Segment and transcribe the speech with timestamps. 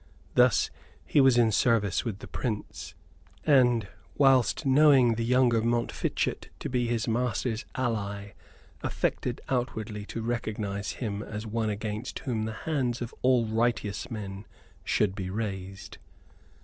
[0.33, 0.71] Thus
[1.05, 2.95] he was in service with the Prince;
[3.45, 8.29] and, whilst knowing the younger Montfichet to be his master's ally,
[8.81, 14.47] affected outwardly to recognize him as one against whom the hands of all righteous men
[14.83, 15.99] should be raised.